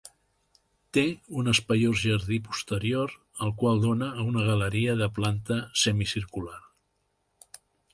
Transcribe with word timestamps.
Té 0.97 1.03
un 1.41 1.51
espaiós 1.51 1.99
jardí 2.05 2.39
posterior 2.49 3.15
al 3.47 3.55
qual 3.63 3.87
dóna 3.87 4.11
una 4.27 4.49
galeria 4.51 4.99
de 5.05 5.15
planta 5.21 5.63
semicircular. 5.87 6.61